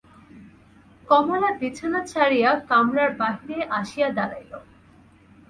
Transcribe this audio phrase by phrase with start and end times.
[1.07, 4.51] কমলা বিছানা ছাড়িয়া কামরার বাহিরে আসিয়া দাঁড়াইল।